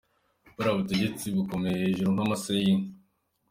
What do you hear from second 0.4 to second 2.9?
Buriya butegetsi bukomeye hejuru nk’amase y’inka.